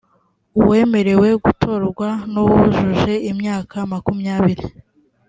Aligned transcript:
uwemerewe 0.61 1.29
gutorwa 1.43 2.07
nuwujuje 2.31 3.13
imyaka 3.31 3.75
makumyabiri. 3.91 4.65